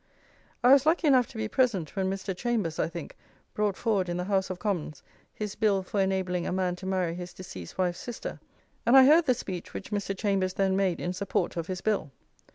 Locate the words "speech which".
9.35-9.91